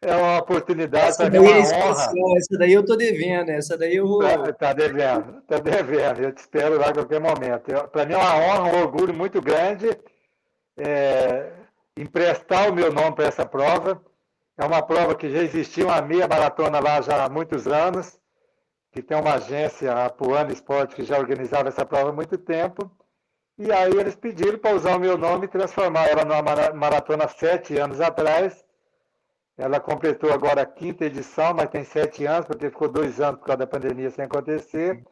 [0.02, 2.12] é uma oportunidade para mim, uma é honra.
[2.38, 4.24] Essa daí eu estou devendo, essa daí eu vou.
[4.24, 6.20] Está tá devendo, está devendo.
[6.20, 7.90] Eu te espero lá a qualquer momento.
[7.92, 9.90] Para mim é uma honra, um orgulho muito grande
[10.78, 11.52] é,
[11.96, 14.02] emprestar o meu nome para essa prova.
[14.58, 18.20] É uma prova que já existia uma meia maratona lá já há muitos anos
[18.94, 22.90] que tem uma agência, a Puano Esporte, que já organizava essa prova há muito tempo.
[23.58, 27.76] E aí eles pediram para usar o meu nome e transformar ela numa maratona sete
[27.78, 28.64] anos atrás.
[29.58, 33.48] Ela completou agora a quinta edição, mas tem sete anos, porque ficou dois anos por
[33.48, 35.04] causa da pandemia sem acontecer.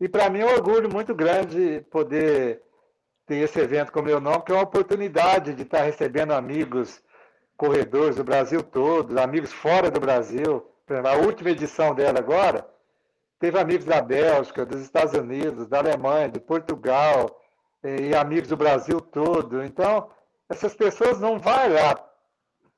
[0.00, 2.62] E para mim é um orgulho muito grande poder
[3.26, 7.02] ter esse evento com meu nome, que é uma oportunidade de estar recebendo amigos
[7.58, 10.66] corredores do Brasil todo, amigos fora do Brasil.
[10.88, 12.66] A última edição dela agora,
[13.42, 17.40] teve amigos da Bélgica, dos Estados Unidos, da Alemanha, de Portugal,
[17.82, 19.64] e amigos do Brasil todo.
[19.64, 20.08] Então,
[20.48, 22.08] essas pessoas não vão lá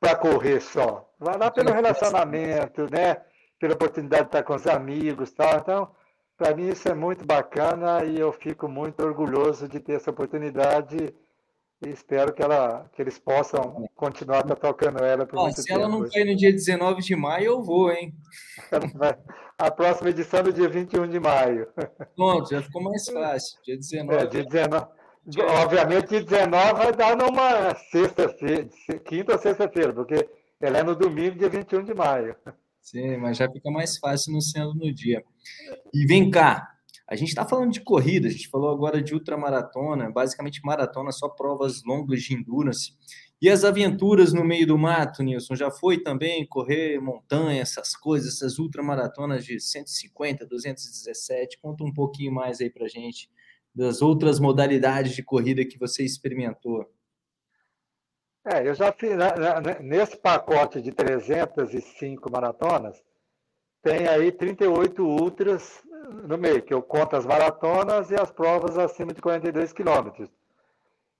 [0.00, 3.20] para correr só, vai lá pelo relacionamento, né?
[3.61, 5.33] pela oportunidade de estar com os amigos.
[5.33, 5.59] Tal.
[5.59, 5.90] Então,
[6.35, 11.14] para mim isso é muito bacana e eu fico muito orgulhoso de ter essa oportunidade
[11.84, 15.80] e espero que, ela, que eles possam continuar tocando ela por muito se tempo.
[15.80, 18.14] ela não cair no dia 19 de maio, eu vou, hein?
[19.56, 21.68] A próxima edição é no dia 21 de maio.
[22.16, 23.60] Pronto, já ficou mais fácil.
[23.62, 24.22] Dia 19.
[24.22, 24.86] É, dia 19.
[25.62, 28.68] Obviamente, dia 19 vai dar numa sexta-feira,
[29.04, 30.28] quinta ou sexta-feira, porque
[30.60, 32.36] ela é no domingo, dia 21 de maio.
[32.80, 35.24] Sim, mas já fica mais fácil não sendo no dia.
[35.94, 36.73] E vem cá,
[37.06, 41.28] a gente está falando de corrida, a gente falou agora de ultramaratona, basicamente maratona, só
[41.28, 42.92] provas longas de endurance.
[43.42, 48.36] E as aventuras no meio do mato, Nilson, já foi também correr montanha, essas coisas,
[48.36, 51.58] essas ultramaratonas de 150, 217.
[51.60, 53.28] Conta um pouquinho mais aí para gente
[53.74, 56.88] das outras modalidades de corrida que você experimentou.
[58.46, 59.30] É, eu já fiz, né,
[59.62, 63.02] né, nesse pacote de 305 maratonas,
[63.82, 69.12] tem aí 38 ultras no meio, que eu conto as maratonas e as provas acima
[69.12, 70.28] de 42 quilômetros.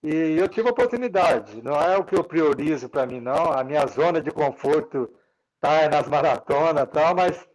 [0.03, 3.51] E eu tive oportunidade, não é o que eu priorizo para mim, não.
[3.53, 5.11] A minha zona de conforto
[5.55, 7.49] está nas maratonas tal, mas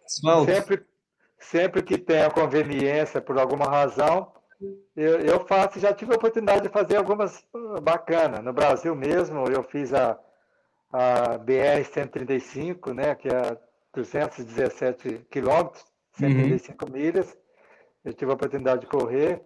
[0.46, 0.84] sempre,
[1.38, 4.32] sempre que tem a conveniência por alguma razão,
[4.96, 5.80] eu, eu faço.
[5.80, 8.44] Já tive a oportunidade de fazer algumas uh, bacanas.
[8.44, 10.20] No Brasil mesmo, eu fiz a,
[10.92, 13.58] a BR-135, né, que é
[13.94, 15.86] 217 quilômetros,
[16.20, 16.92] 135 uhum.
[16.92, 17.38] milhas.
[18.04, 19.42] Eu tive a oportunidade de correr.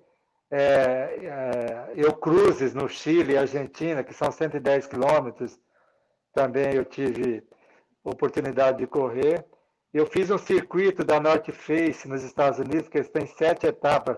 [0.52, 5.60] É, é, eu cruzes no Chile e Argentina, que são 110 quilômetros,
[6.34, 7.44] também eu tive
[8.04, 9.46] oportunidade de correr.
[9.94, 14.18] Eu fiz um circuito da North Face nos Estados Unidos, que eles têm sete etapas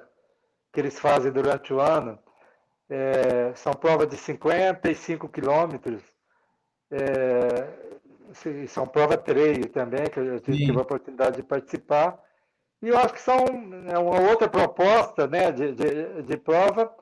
[0.74, 2.18] que eles fazem durante o ano.
[2.90, 6.04] É, são provas de 55 quilômetros.
[6.92, 7.86] É,
[8.68, 10.78] são prova treino também, que eu tive Sim.
[10.78, 12.20] a oportunidade de participar.
[12.82, 13.38] E eu acho que são
[13.88, 16.94] é uma outra proposta né, de, de, de prova,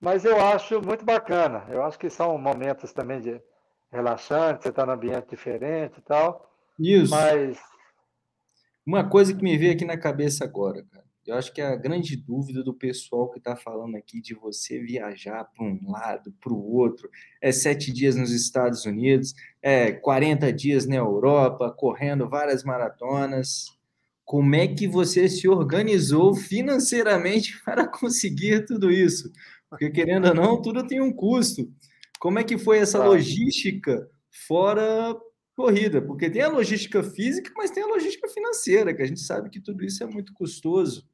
[0.00, 1.64] mas eu acho muito bacana.
[1.68, 3.40] Eu acho que são momentos também de
[3.92, 6.50] relaxantes, você está num ambiente diferente e tal.
[6.78, 7.10] Isso.
[7.10, 7.58] Mas.
[8.86, 11.04] Uma coisa que me veio aqui na cabeça agora, cara.
[11.26, 15.44] Eu acho que a grande dúvida do pessoal que está falando aqui de você viajar
[15.44, 17.08] para um lado, para o outro,
[17.42, 23.66] é sete dias nos Estados Unidos, é 40 dias na Europa, correndo várias maratonas
[24.30, 29.28] como é que você se organizou financeiramente para conseguir tudo isso?
[29.68, 31.68] Porque, querendo ou não, tudo tem um custo.
[32.20, 34.08] Como é que foi essa logística
[34.46, 35.20] fora
[35.56, 39.50] corrida, porque tem a logística física, mas tem a logística financeira, que a gente sabe
[39.50, 41.04] que tudo isso é muito custoso.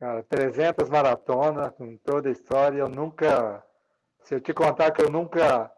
[0.00, 3.62] Cara, 300 maratonas, com toda a história, eu nunca.
[4.24, 5.70] Se eu te contar que eu nunca.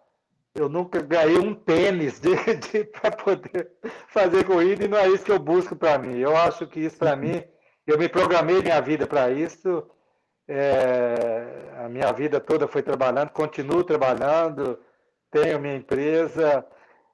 [0.55, 2.31] Eu nunca ganhei um tênis de,
[2.71, 3.73] de para poder
[4.09, 6.17] fazer corrida e não é isso que eu busco para mim.
[6.19, 7.43] Eu acho que isso para mim,
[7.87, 9.85] eu me programei minha vida para isso.
[10.47, 14.79] É, a minha vida toda foi trabalhando, continuo trabalhando,
[15.31, 16.65] tenho minha empresa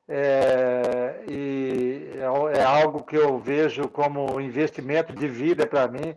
[0.09, 6.15] é, e é, é algo que eu vejo como um investimento de vida para mim.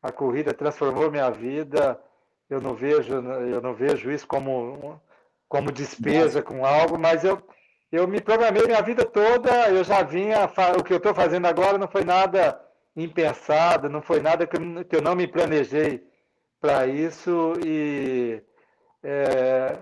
[0.00, 2.00] A corrida transformou minha vida.
[2.48, 5.00] Eu não vejo, eu não vejo isso como
[5.48, 7.42] como despesa com algo, mas eu
[7.92, 9.68] eu me programei minha vida toda.
[9.68, 12.60] Eu já vinha o que eu estou fazendo agora não foi nada
[12.96, 14.56] impensado, não foi nada que
[14.96, 16.04] eu não me planejei
[16.60, 18.42] para isso e
[19.02, 19.76] é...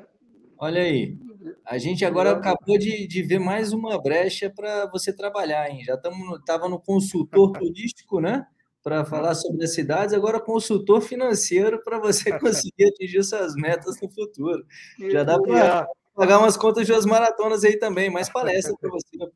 [0.58, 1.16] olha aí
[1.64, 5.82] a gente agora acabou de, de ver mais uma brecha para você trabalhar, hein?
[5.84, 8.46] Já estava no consultor turístico, né?
[8.82, 14.10] Para falar sobre as cidades, agora consultor financeiro para você conseguir atingir suas metas no
[14.10, 14.64] futuro.
[15.10, 19.16] Já dá para pagar umas contas de umas maratonas aí também, mais palestra para você,
[19.16, 19.26] né,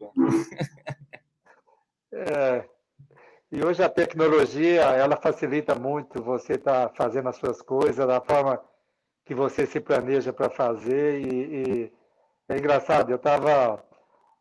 [2.13, 2.65] É,
[3.53, 8.21] e hoje a tecnologia, ela facilita muito você estar tá fazendo as suas coisas da
[8.21, 8.61] forma
[9.25, 11.93] que você se planeja para fazer e, e,
[12.49, 13.85] é engraçado, eu estava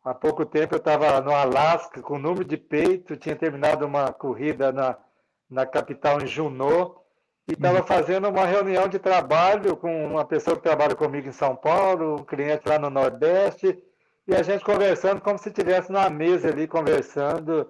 [0.06, 4.70] há pouco tempo eu estava no Alasca com número de peito, tinha terminado uma corrida
[4.70, 4.96] na,
[5.50, 7.04] na capital em Juneau
[7.48, 7.86] e estava uhum.
[7.86, 12.24] fazendo uma reunião de trabalho com uma pessoa que trabalha comigo em São Paulo, um
[12.24, 13.76] cliente lá no Nordeste,
[14.28, 17.68] e a gente conversando como se estivesse numa mesa ali conversando.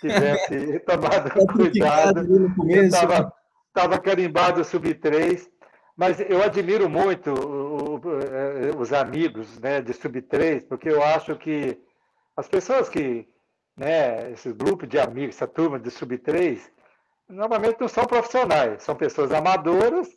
[0.01, 3.33] tivesse tomado tá cuidado.
[3.69, 5.47] Estava carimbado sub-3.
[5.97, 7.31] Mas eu admiro muito
[8.33, 11.79] é, os amigos né, de sub-3, porque eu acho que
[12.37, 13.29] as pessoas que,
[13.77, 16.61] né, esse grupo de amigos, essa turma de sub-3,
[17.29, 20.09] normalmente não são profissionais, são pessoas amadoras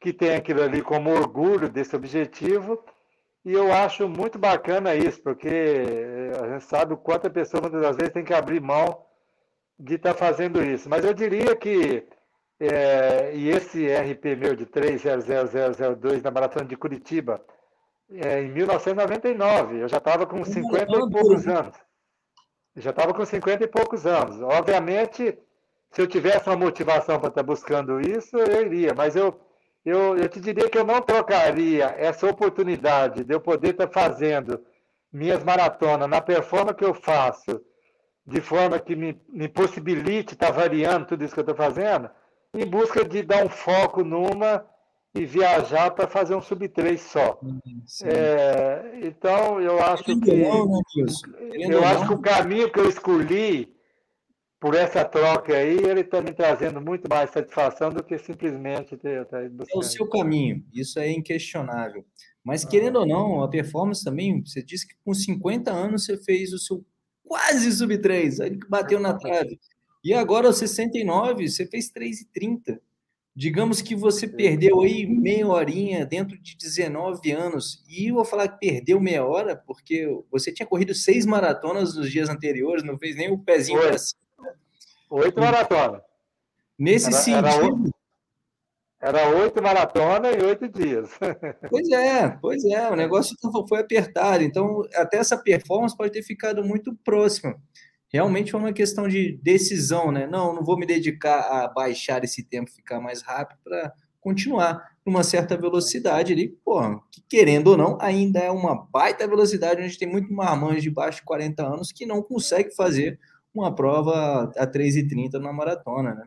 [0.00, 2.82] que têm aquilo ali como orgulho desse objetivo.
[3.44, 5.48] E eu acho muito bacana isso, porque
[6.40, 9.04] a gente sabe o quanto a pessoa muitas das vezes tem que abrir mão
[9.78, 10.88] de estar tá fazendo isso.
[10.88, 12.06] Mas eu diria que,
[12.60, 17.44] é, e esse RP meu de 300002 na Maratona de Curitiba,
[18.10, 21.76] é, em 1999, eu já estava com 50 e poucos anos
[22.76, 24.40] já estava com 50 e poucos anos.
[24.40, 25.38] Obviamente,
[25.90, 29.38] se eu tivesse uma motivação para estar buscando isso, eu iria, mas eu,
[29.84, 34.60] eu, eu te diria que eu não trocaria essa oportunidade de eu poder estar fazendo
[35.12, 37.60] minhas maratonas na performance que eu faço,
[38.26, 42.08] de forma que me, me possibilite estar variando tudo isso que eu estou fazendo,
[42.54, 44.64] em busca de dar um foco numa
[45.14, 47.38] e viajar para fazer um sub-3 só.
[48.04, 50.14] É, então, eu acho que.
[50.14, 50.80] Não, né,
[51.50, 53.74] eu acho que o caminho que eu escolhi
[54.62, 59.26] por essa troca aí, ele está me trazendo muito mais satisfação do que simplesmente ter,
[59.26, 62.06] ter É o seu caminho, isso é inquestionável.
[62.44, 66.52] Mas, querendo ou não, a performance também, você disse que com 50 anos você fez
[66.52, 66.84] o seu
[67.24, 69.58] quase sub-3, aí bateu na trave.
[70.04, 72.78] E agora, aos 69, você fez 3,30.
[73.34, 77.82] Digamos que você perdeu aí meia horinha dentro de 19 anos.
[77.88, 82.08] E eu vou falar que perdeu meia hora porque você tinha corrido seis maratonas nos
[82.08, 84.22] dias anteriores, não fez nem o pezinho para cima.
[85.12, 86.02] Oito maratonas.
[86.78, 87.90] Nesse era, sentido.
[89.00, 91.10] Era oito maratonas e oito dias.
[91.70, 93.36] Pois é, pois é, o negócio
[93.68, 94.42] foi apertado.
[94.42, 97.56] Então, até essa performance pode ter ficado muito próxima
[98.12, 100.26] realmente foi uma questão de decisão, né?
[100.26, 105.24] Não, não vou me dedicar a baixar esse tempo, ficar mais rápido para continuar numa
[105.24, 110.06] certa velocidade ali, pô, que querendo ou não, ainda é uma baita velocidade, onde tem
[110.06, 113.18] muito marmanjo de baixo de 40 anos que não consegue fazer
[113.54, 116.26] uma prova a 3,30 na maratona, né?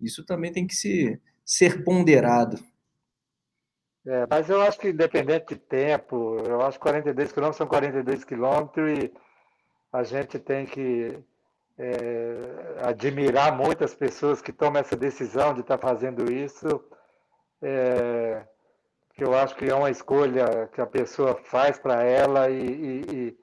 [0.00, 2.58] Isso também tem que se, ser ponderado.
[4.04, 8.24] É, mas eu acho que independente de tempo, eu acho que 42 quilômetros são 42
[8.24, 9.12] quilômetros e
[9.92, 11.16] a gente tem que
[11.78, 16.82] é, admirar muitas pessoas que tomam essa decisão de estar tá fazendo isso,
[17.62, 18.44] é,
[19.14, 23.38] que eu acho que é uma escolha que a pessoa faz para ela e, e,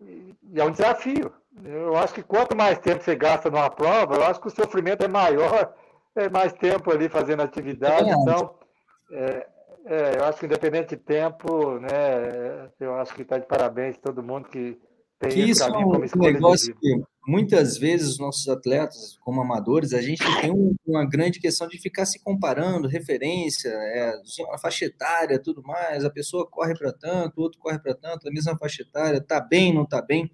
[0.00, 1.32] e, e, é um desafio.
[1.64, 5.04] Eu acho que quanto mais tempo você gasta numa prova, eu acho que o sofrimento
[5.04, 5.74] é maior,
[6.16, 8.08] é mais tempo ali fazendo atividade.
[8.08, 8.54] É então,
[9.12, 9.46] é,
[9.86, 14.22] é, eu acho que independente de tempo, né, eu acho que está de parabéns todo
[14.22, 14.78] mundo que
[15.18, 19.16] tem que esse isso caminho como escolha um negócio que muitas vezes os nossos atletas,
[19.20, 24.12] como amadores, a gente tem um, uma grande questão de ficar se comparando, referência, é,
[24.52, 28.28] a faixa etária, tudo mais, a pessoa corre para tanto, o outro corre para tanto,
[28.28, 30.30] a mesma faixa etária, está bem, não está bem.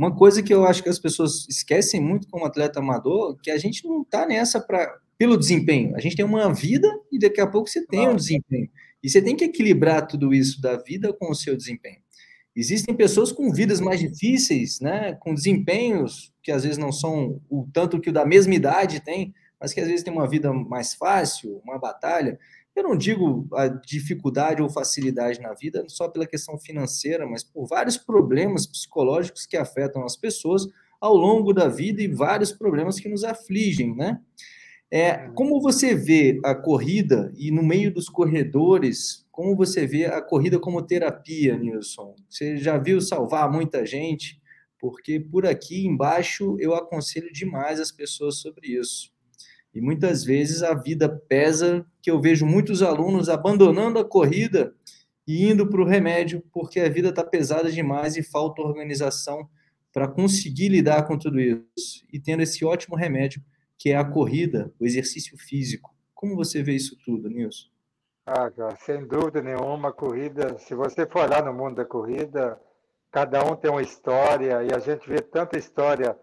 [0.00, 3.58] Uma coisa que eu acho que as pessoas esquecem muito como atleta amador, que a
[3.58, 5.94] gente não está nessa para pelo desempenho.
[5.94, 8.70] A gente tem uma vida e daqui a pouco você tem um desempenho.
[9.02, 11.98] E você tem que equilibrar tudo isso da vida com o seu desempenho.
[12.56, 17.68] Existem pessoas com vidas mais difíceis, né, com desempenhos que às vezes não são o
[17.70, 20.94] tanto que o da mesma idade tem, mas que às vezes tem uma vida mais
[20.94, 22.38] fácil, uma batalha.
[22.74, 27.66] Eu não digo a dificuldade ou facilidade na vida só pela questão financeira, mas por
[27.66, 30.66] vários problemas psicológicos que afetam as pessoas
[31.00, 34.20] ao longo da vida e vários problemas que nos afligem, né?
[34.92, 40.20] É, como você vê a corrida e no meio dos corredores, como você vê a
[40.20, 42.14] corrida como terapia, Nilson?
[42.28, 44.40] Você já viu salvar muita gente?
[44.80, 49.12] Porque por aqui embaixo eu aconselho demais as pessoas sobre isso.
[49.74, 54.74] E muitas vezes a vida pesa, que eu vejo muitos alunos abandonando a corrida
[55.26, 59.48] e indo para o remédio, porque a vida está pesada demais e falta organização
[59.92, 62.04] para conseguir lidar com tudo isso.
[62.12, 63.42] E tendo esse ótimo remédio
[63.78, 65.94] que é a corrida, o exercício físico.
[66.14, 67.68] Como você vê isso tudo, Nilson?
[68.26, 72.60] Ah, sem dúvida nenhuma, a corrida, se você for lá no mundo da corrida,
[73.10, 76.16] cada um tem uma história e a gente vê tanta história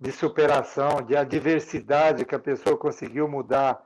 [0.00, 3.82] de superação, de adversidade que a pessoa conseguiu mudar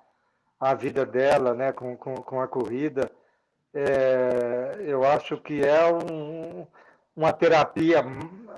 [0.59, 3.11] a vida dela né, com, com, com a corrida.
[3.73, 6.67] É, eu acho que é um,
[7.15, 8.03] uma terapia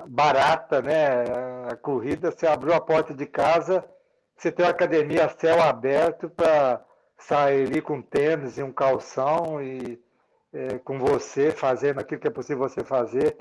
[0.07, 1.25] barata, né?
[1.71, 3.85] A corrida, você abriu a porta de casa
[4.41, 6.83] você tem uma academia céu aberto para
[7.19, 10.03] sair ali com tênis e um calção e
[10.51, 13.37] é, com você fazendo aquilo que é possível você fazer.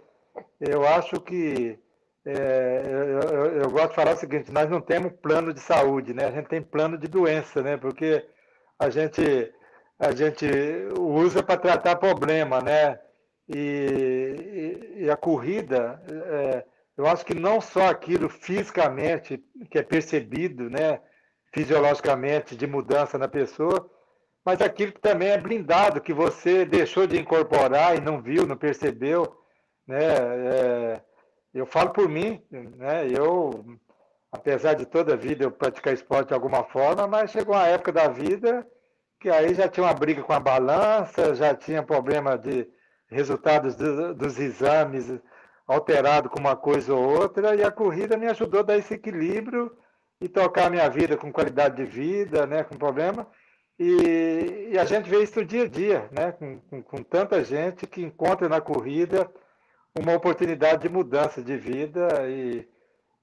[0.60, 1.80] Eu acho que
[2.26, 6.26] é, eu, eu, gosto de falar o seguinte: nós não temos plano de saúde, né?
[6.26, 7.78] A gente tem plano de doença, né?
[7.78, 8.26] Porque
[8.78, 9.54] a gente
[10.00, 10.48] a gente
[10.98, 13.00] usa para tratar problema, né?
[13.48, 16.64] E, e, e a corrida é,
[17.00, 21.00] eu acho que não só aquilo fisicamente que é percebido, né,
[21.54, 23.90] fisiologicamente de mudança na pessoa,
[24.46, 28.58] mas aquilo que também é blindado, que você deixou de incorporar e não viu, não
[28.58, 29.34] percebeu,
[29.88, 30.04] né?
[30.04, 31.02] É,
[31.54, 33.08] eu falo por mim, né?
[33.08, 33.66] Eu,
[34.32, 37.92] apesar de toda a vida eu praticar esporte de alguma forma, mas chegou uma época
[37.92, 38.66] da vida
[39.20, 42.68] que aí já tinha uma briga com a balança, já tinha problema de
[43.10, 45.12] resultados do, dos exames
[45.68, 49.72] alterado com uma coisa ou outra, e a corrida me ajudou a dar esse equilíbrio
[50.22, 53.28] e tocar a minha vida com qualidade de vida, né, com problema.
[53.78, 57.86] E, e a gente vê isso dia a dia, né, com, com, com, tanta gente
[57.86, 59.30] que encontra na corrida
[59.98, 62.68] uma oportunidade de mudança de vida e,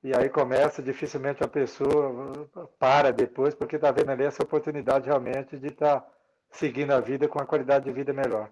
[0.02, 2.48] e aí começa, dificilmente a pessoa
[2.78, 6.08] para depois, porque está vendo ali essa oportunidade realmente de estar tá
[6.50, 8.50] seguindo a vida com uma qualidade de vida melhor.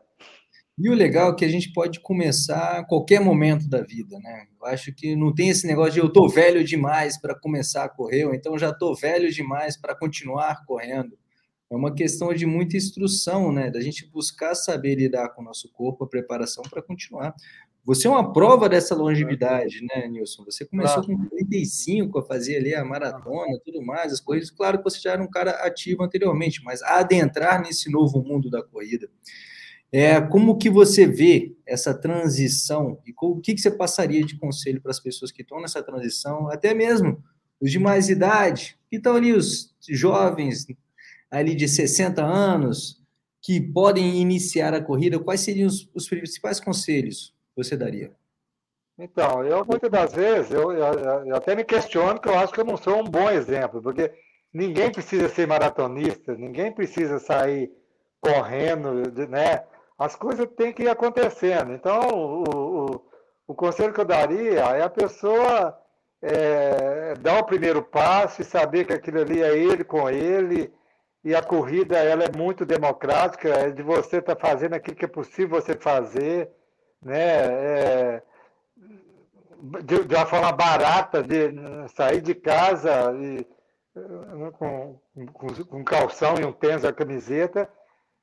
[0.76, 4.46] E o legal é que a gente pode começar a qualquer momento da vida, né?
[4.60, 7.88] Eu acho que não tem esse negócio de eu tô velho demais para começar a
[7.88, 11.16] correr, ou então já tô velho demais para continuar correndo.
[11.70, 13.70] É uma questão de muita instrução, né?
[13.70, 17.34] Da gente buscar saber lidar com o nosso corpo, a preparação para continuar.
[17.84, 20.42] Você é uma prova dessa longevidade, né, Nilson?
[20.46, 21.18] Você começou claro.
[21.18, 24.50] com 35 a fazer ali a maratona, tudo mais, as coisas.
[24.50, 28.62] Claro que você já era um cara ativo anteriormente, mas adentrar nesse novo mundo da
[28.62, 29.06] corrida.
[29.92, 34.80] É, como que você vê essa transição e o que, que você passaria de conselho
[34.80, 37.22] para as pessoas que estão nessa transição, até mesmo
[37.60, 40.66] os de mais idade, que estão ali os jovens
[41.30, 43.02] ali de 60 anos,
[43.42, 48.12] que podem iniciar a corrida, quais seriam os, os principais conselhos você daria?
[48.98, 52.60] Então, eu muitas das vezes, eu, eu, eu, até me questiono que eu acho que
[52.60, 54.12] eu não sou um bom exemplo, porque
[54.52, 57.72] ninguém precisa ser maratonista, ninguém precisa sair
[58.20, 59.64] correndo, né?
[59.98, 61.72] as coisas têm que ir acontecendo.
[61.72, 63.00] Então, o, o,
[63.48, 65.78] o conselho que eu daria é a pessoa
[66.22, 70.72] é, dar o primeiro passo e saber que aquilo ali é ele com ele,
[71.22, 75.04] e a corrida ela é muito democrática, é de você estar tá fazendo aquilo que
[75.04, 76.50] é possível você fazer,
[77.04, 77.22] né?
[77.22, 78.22] É,
[79.82, 81.54] de, de, uma forma barata, de
[81.94, 83.46] sair de casa e,
[84.58, 84.98] com,
[85.32, 87.68] com, com calção e um tênis, a camiseta,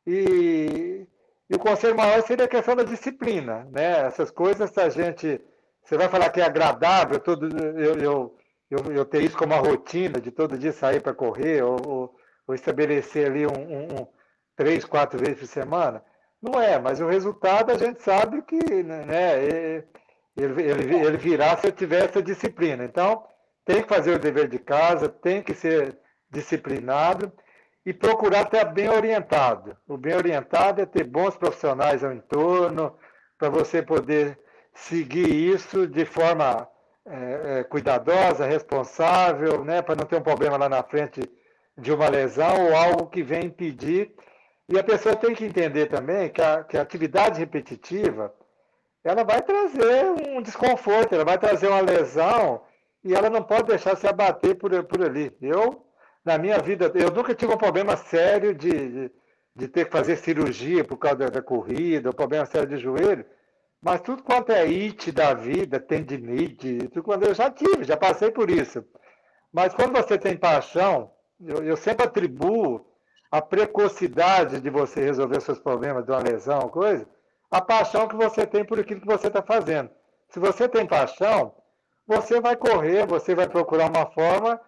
[0.05, 1.07] e,
[1.49, 4.05] e o conselho maior seria a questão da disciplina, né?
[4.05, 5.41] Essas coisas a gente,
[5.83, 8.37] você vai falar que é agradável, todo, eu, eu,
[8.69, 12.21] eu, eu ter isso como uma rotina de todo dia sair para correr ou, ou
[12.51, 14.07] ou estabelecer ali um, um, um,
[14.55, 16.03] três, quatro vezes por semana.
[16.41, 19.43] Não é, mas o resultado a gente sabe que né,
[20.35, 22.83] ele, ele, ele virá se tiver essa disciplina.
[22.83, 23.23] Então,
[23.63, 25.97] tem que fazer o dever de casa, tem que ser
[26.29, 27.31] disciplinado
[27.85, 29.77] e procurar estar bem orientado.
[29.87, 32.95] O bem orientado é ter bons profissionais ao entorno,
[33.37, 34.37] para você poder
[34.73, 36.67] seguir isso de forma
[37.05, 41.21] é, é, cuidadosa, responsável, né, para não ter um problema lá na frente
[41.77, 44.13] de uma lesão ou algo que vem impedir.
[44.69, 48.33] E a pessoa tem que entender também que a, que a atividade repetitiva
[49.03, 52.61] ela vai trazer um desconforto, ela vai trazer uma lesão
[53.03, 55.35] e ela não pode deixar se abater por, por ali.
[55.41, 55.85] Eu,
[56.23, 59.11] na minha vida, eu nunca tive um problema sério de, de,
[59.55, 63.25] de ter que fazer cirurgia por causa da, da corrida, um problema sério de joelho,
[63.81, 68.29] mas tudo quanto é IT da vida, tendinite, tudo quanto eu já tive, já passei
[68.29, 68.85] por isso.
[69.51, 71.11] Mas quando você tem paixão,
[71.43, 72.85] eu, eu sempre atribuo
[73.31, 77.07] a precocidade de você resolver seus problemas de uma lesão, coisa,
[77.49, 79.89] a paixão que você tem por aquilo que você está fazendo.
[80.27, 81.55] Se você tem paixão,
[82.05, 84.59] você vai correr, você vai procurar uma forma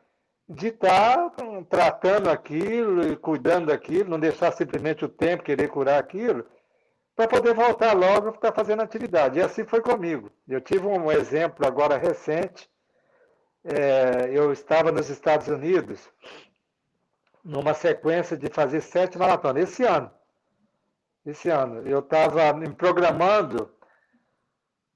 [0.47, 5.99] de estar tá tratando aquilo e cuidando daquilo, não deixar simplesmente o tempo querer curar
[5.99, 6.45] aquilo,
[7.15, 9.39] para poder voltar logo e ficar fazendo atividade.
[9.39, 10.31] E assim foi comigo.
[10.47, 12.69] Eu tive um exemplo agora recente.
[13.63, 16.09] É, eu estava nos Estados Unidos
[17.43, 19.63] numa sequência de fazer sete maratonas.
[19.63, 20.09] Esse ano.
[21.25, 21.87] Esse ano.
[21.87, 23.69] Eu estava me programando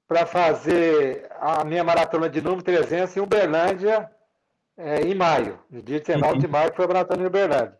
[0.06, 4.10] para fazer a minha maratona de número 300 em Uberlândia
[4.76, 5.58] é, em maio.
[5.70, 6.38] No dia 19 uhum.
[6.38, 7.78] de maio foi a maratona em Uberlândia.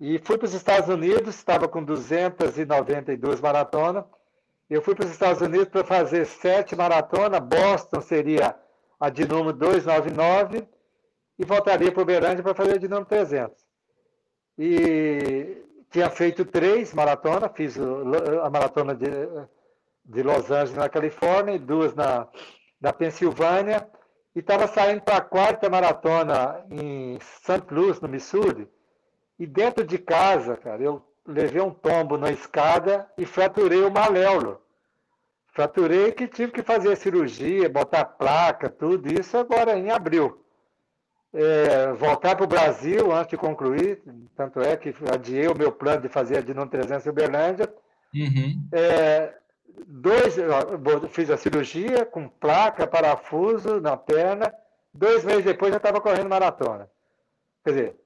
[0.00, 4.04] E fui para os Estados Unidos, estava com 292 maratonas.
[4.68, 7.40] Eu fui para os Estados Unidos para fazer sete maratonas.
[7.40, 8.56] Boston seria
[8.98, 10.66] a de número 299
[11.38, 13.63] e voltaria para Uberlândia para fazer a de número 300
[14.58, 19.08] e tinha feito três maratonas, fiz a maratona de,
[20.04, 22.28] de Los Angeles, na Califórnia, e duas na,
[22.80, 23.88] na Pensilvânia,
[24.34, 27.62] e estava saindo para a quarta maratona em St.
[27.70, 28.68] Louis, no Missouri,
[29.38, 34.60] e dentro de casa, cara, eu levei um tombo na escada e fraturei o maléolo.
[35.52, 40.43] Fraturei que tive que fazer cirurgia, botar placa, tudo isso agora em abril
[41.34, 44.00] é, voltar para o Brasil antes de concluir,
[44.36, 47.74] tanto é que adiei o meu plano de fazer a Dinamo 300 em Uberlândia.
[48.14, 48.68] Uhum.
[48.70, 49.34] É,
[49.84, 50.36] dois,
[51.10, 54.54] fiz a cirurgia com placa, parafuso na perna.
[54.92, 56.88] Dois meses depois já estava correndo maratona.
[57.64, 57.96] Quer dizer,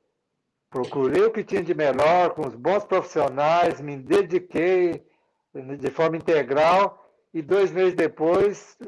[0.70, 5.04] procurei o que tinha de melhor, com os bons profissionais, me dediquei
[5.78, 7.04] de forma integral.
[7.34, 8.78] E dois meses depois,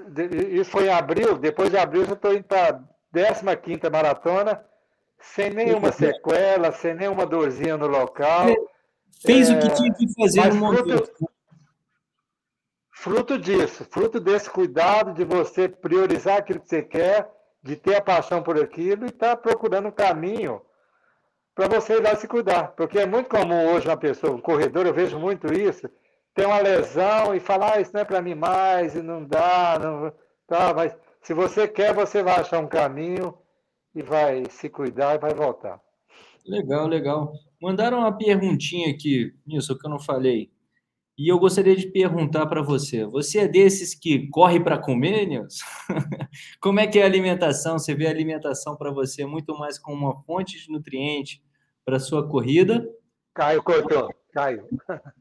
[0.51, 2.83] isso foi em abril, depois de abril já estou indo para
[3.13, 4.65] 15 maratona,
[5.19, 8.47] sem nenhuma sequela, sem nenhuma dorzinha no local.
[9.25, 11.31] Fez é, o que é, tinha que fazer no fruto, momento.
[12.93, 17.31] Fruto disso, fruto desse cuidado de você priorizar aquilo que você quer,
[17.63, 20.63] de ter a paixão por aquilo e estar tá procurando um caminho
[21.55, 22.69] para você ir lá se cuidar.
[22.77, 25.91] Porque é muito comum hoje uma pessoa, um corredor, eu vejo muito isso,
[26.35, 29.79] ter uma lesão e falar, ah, isso não é para mim mais, e não dá,
[29.79, 30.13] não,
[30.47, 33.35] tá, mas se você quer, você vai achar um caminho
[33.95, 35.81] e vai se cuidar e vai voltar.
[36.47, 37.33] Legal, legal.
[37.61, 40.51] Mandaram uma perguntinha aqui, Nilson, que eu não falei.
[41.19, 45.65] E eu gostaria de perguntar para você: você é desses que corre para comer, Nilson?
[46.61, 47.79] Como é que é a alimentação?
[47.79, 51.43] Você vê a alimentação para você muito mais como uma fonte de nutriente
[51.85, 52.89] para sua corrida?
[53.35, 54.09] Caio cortou.
[54.33, 54.67] Caio.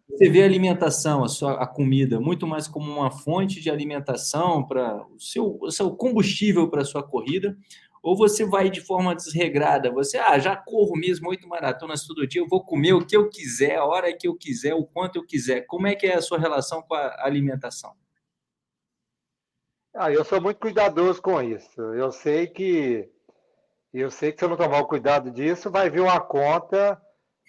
[0.08, 4.66] Você vê a alimentação, a sua a comida, muito mais como uma fonte de alimentação
[4.66, 7.58] para o seu, o seu combustível para a sua corrida,
[8.02, 9.92] ou você vai de forma desregrada?
[9.92, 13.30] Você, ah, já corro mesmo oito maratonas todo dia, eu vou comer o que eu
[13.30, 15.62] quiser, a hora que eu quiser, o quanto eu quiser.
[15.62, 17.94] Como é que é a sua relação com a alimentação?
[19.94, 21.82] Ah, eu sou muito cuidadoso com isso.
[21.82, 23.10] Eu sei que
[23.94, 27.02] eu sei que se eu não tomar o cuidado disso, vai vir uma conta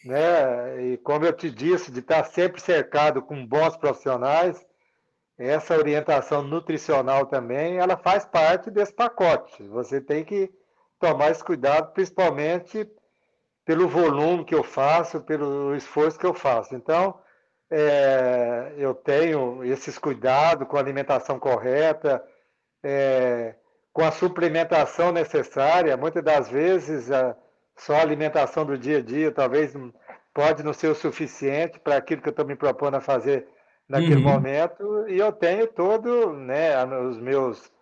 [0.04, 0.82] né?
[0.84, 4.64] E como eu te disse, de estar sempre cercado com bons profissionais,
[5.38, 9.62] essa orientação nutricional também, ela faz parte desse pacote.
[9.68, 10.52] Você tem que
[10.98, 12.86] tomar esse cuidado, principalmente
[13.64, 16.74] pelo volume que eu faço, pelo esforço que eu faço.
[16.74, 17.18] Então,
[17.70, 22.22] é, eu tenho esses cuidados com a alimentação correta,
[22.82, 23.54] é,
[23.92, 25.96] com a suplementação necessária.
[25.96, 27.34] Muitas das vezes, a,
[27.80, 29.74] só a alimentação do dia a dia talvez
[30.34, 33.46] pode não ser o suficiente para aquilo que eu estou me propondo a fazer
[33.88, 34.32] naquele uhum.
[34.32, 35.08] momento.
[35.08, 37.72] E eu tenho todo, né, os meus,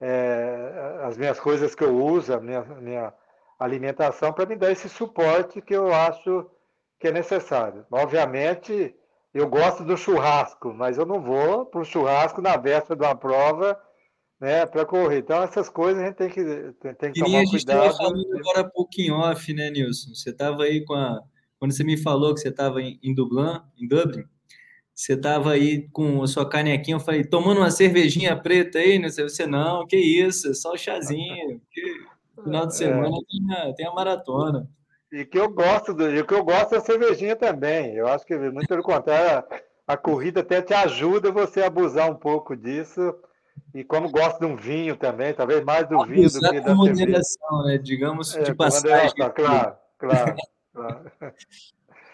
[0.00, 3.14] é, as minhas coisas que eu uso, a minha, minha
[3.58, 6.50] alimentação para me dar esse suporte que eu acho
[6.98, 7.86] que é necessário.
[7.90, 8.94] Obviamente,
[9.32, 13.14] eu gosto do churrasco, mas eu não vou para o churrasco na véspera de uma
[13.14, 13.80] prova
[14.40, 15.18] né, para correr.
[15.18, 16.44] Então, essas coisas a gente tem que,
[16.98, 17.36] tem, que tomar cuidado.
[17.36, 20.14] a gente estava falando agora há em off, né, Nilson?
[20.14, 21.22] Você estava aí com a...
[21.58, 24.24] Quando você me falou que você estava em, em Dublin, em Dublin,
[24.94, 29.08] você estava aí com a sua canequinha, eu falei, tomando uma cervejinha preta aí, né?
[29.10, 31.60] Você, não, que isso, só o chazinho.
[32.42, 32.76] Final de é.
[32.76, 33.20] semana é.
[33.28, 34.68] tem, a, tem a maratona.
[35.12, 37.94] E que eu gosto do, e que eu gosto da cervejinha também.
[37.94, 39.46] Eu acho que muito pelo contrário,
[39.86, 43.14] a, a corrida até te ajuda você a abusar um pouco disso.
[43.74, 47.62] E como gosto de um vinho também, talvez mais do vinho do que da moderação,
[47.64, 47.78] né?
[47.78, 49.14] Digamos é, de passagem.
[49.16, 50.36] Claro, claro,
[50.72, 51.10] claro.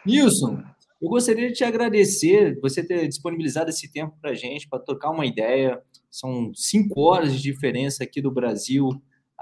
[0.05, 0.63] Nilson,
[1.01, 5.11] eu gostaria de te agradecer você ter disponibilizado esse tempo para a gente, para tocar
[5.11, 5.81] uma ideia.
[6.11, 8.89] São cinco horas de diferença aqui do Brasil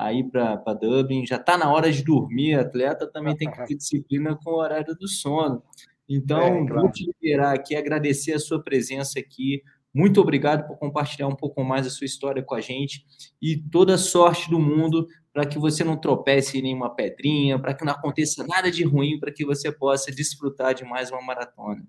[0.00, 4.34] aí para Dublin, já está na hora de dormir, atleta também tem que ter disciplina
[4.42, 5.62] com o horário do sono.
[6.08, 6.82] Então, é, claro.
[6.82, 9.62] vou te liberar aqui, agradecer a sua presença aqui.
[9.92, 13.04] Muito obrigado por compartilhar um pouco mais a sua história com a gente
[13.42, 17.84] e toda sorte do mundo para que você não tropece em nenhuma pedrinha, para que
[17.84, 21.82] não aconteça nada de ruim, para que você possa desfrutar de mais uma maratona.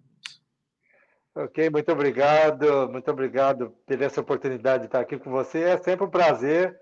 [1.33, 5.59] Ok, muito obrigado, muito obrigado por essa oportunidade de estar aqui com você.
[5.59, 6.77] É sempre um prazer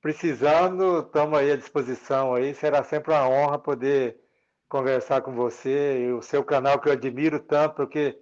[0.00, 2.54] precisando, estamos aí à disposição aí.
[2.54, 4.16] Será sempre uma honra poder
[4.68, 8.18] conversar com você e o seu canal que eu admiro tanto, porque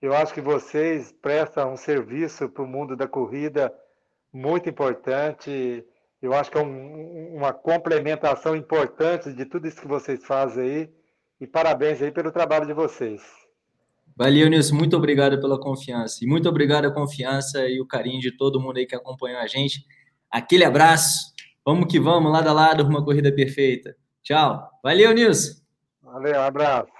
[0.00, 3.72] eu acho que vocês prestam um serviço para o mundo da corrida
[4.32, 5.84] muito importante.
[6.22, 10.90] Eu acho que é um, uma complementação importante de tudo isso que vocês fazem aí.
[11.40, 13.22] E parabéns aí pelo trabalho de vocês.
[14.16, 14.74] Valeu, Nilson.
[14.74, 16.22] Muito obrigado pela confiança.
[16.22, 19.46] E muito obrigado a confiança e o carinho de todo mundo aí que acompanhou a
[19.46, 19.84] gente.
[20.30, 21.32] Aquele abraço.
[21.64, 23.94] Vamos que vamos, lado a lado, uma corrida perfeita.
[24.22, 24.62] Tchau.
[24.82, 25.60] Valeu, Nilson.
[26.02, 26.99] Valeu, um abraço.